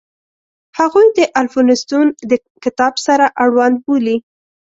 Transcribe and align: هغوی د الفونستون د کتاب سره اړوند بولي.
هغوی 0.79 1.07
د 1.17 1.19
الفونستون 1.41 2.05
د 2.29 2.31
کتاب 2.63 2.93
سره 3.07 3.25
اړوند 3.43 3.75
بولي. 3.85 4.17